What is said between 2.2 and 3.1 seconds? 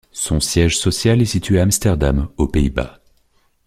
aux Pays-Bas.